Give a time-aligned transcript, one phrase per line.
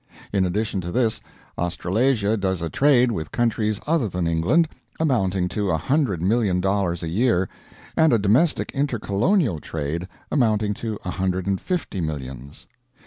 [0.33, 1.21] In addition to this,
[1.59, 4.67] Australasia does a trade with countries other than England,
[4.99, 7.47] amounting to a hundred million dollars a year,
[7.95, 12.65] and a domestic intercolonial trade amounting to a hundred and fifty millions.